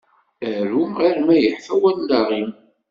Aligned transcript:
Aru 0.59 0.83
arma 1.07 1.35
yeḥfa 1.37 1.75
wallaɣ-am. 1.81 2.49